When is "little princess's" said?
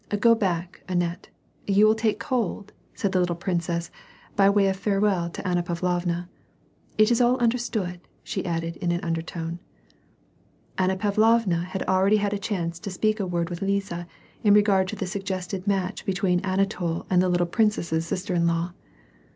17.29-18.07